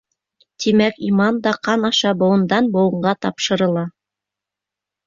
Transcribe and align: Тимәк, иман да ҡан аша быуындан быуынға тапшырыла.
Тимәк, 0.63 0.97
иман 1.09 1.37
да 1.43 1.53
ҡан 1.67 1.87
аша 1.91 2.15
быуындан 2.23 2.73
быуынға 2.79 3.17
тапшырыла. 3.27 3.89